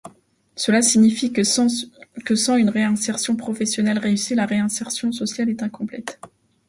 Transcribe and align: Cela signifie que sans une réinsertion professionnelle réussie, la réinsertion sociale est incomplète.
Cela 0.55 0.81
signifie 0.81 1.31
que 1.31 1.43
sans 1.43 1.69
une 2.55 2.71
réinsertion 2.71 3.35
professionnelle 3.35 3.99
réussie, 3.99 4.33
la 4.33 4.47
réinsertion 4.47 5.11
sociale 5.11 5.49
est 5.51 5.61
incomplète. 5.61 6.19